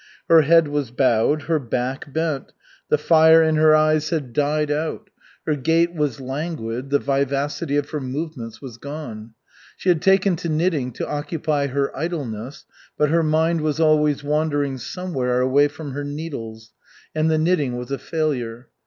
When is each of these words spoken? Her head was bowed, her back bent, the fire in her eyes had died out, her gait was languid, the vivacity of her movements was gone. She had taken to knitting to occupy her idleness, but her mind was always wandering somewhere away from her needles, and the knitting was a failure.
Her 0.27 0.41
head 0.41 0.67
was 0.67 0.89
bowed, 0.89 1.43
her 1.43 1.59
back 1.59 2.11
bent, 2.11 2.53
the 2.89 2.97
fire 2.97 3.43
in 3.43 3.55
her 3.57 3.75
eyes 3.75 4.09
had 4.09 4.33
died 4.33 4.71
out, 4.71 5.11
her 5.45 5.55
gait 5.55 5.93
was 5.93 6.19
languid, 6.19 6.89
the 6.89 6.97
vivacity 6.97 7.77
of 7.77 7.91
her 7.91 7.99
movements 8.01 8.59
was 8.63 8.79
gone. 8.79 9.35
She 9.77 9.89
had 9.89 10.01
taken 10.01 10.35
to 10.37 10.49
knitting 10.49 10.91
to 10.93 11.07
occupy 11.07 11.67
her 11.67 11.95
idleness, 11.95 12.65
but 12.97 13.09
her 13.09 13.21
mind 13.21 13.61
was 13.61 13.79
always 13.79 14.23
wandering 14.23 14.79
somewhere 14.79 15.39
away 15.39 15.67
from 15.67 15.91
her 15.91 16.03
needles, 16.03 16.73
and 17.13 17.29
the 17.29 17.37
knitting 17.37 17.77
was 17.77 17.91
a 17.91 17.99
failure. 17.99 18.69